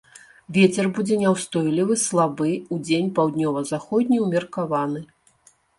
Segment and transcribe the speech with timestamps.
[0.55, 5.09] Вецер будзе няўстойлівы слабы, удзень паўднёва-заходні ўмеркаваны.